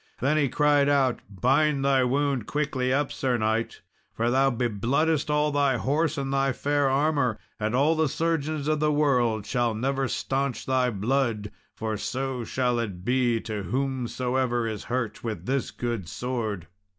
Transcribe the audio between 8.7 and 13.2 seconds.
the world shall never staunch thy blood; for so shall it